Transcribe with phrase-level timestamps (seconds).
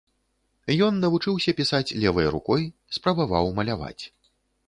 [0.85, 2.63] Ён навучыўся пісаць левай рукой,
[2.99, 4.01] спрабаваў маляваць.